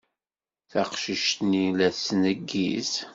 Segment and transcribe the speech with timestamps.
[0.71, 2.91] Taqcict-nni la tettneggiz.